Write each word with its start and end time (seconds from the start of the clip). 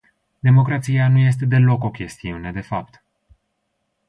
Democrația 0.39 1.07
nu 1.09 1.17
este 1.17 1.45
deloc 1.45 1.83
o 1.83 1.91
chestiune 1.91 2.51
de 2.51 2.61
fapt. 2.61 3.03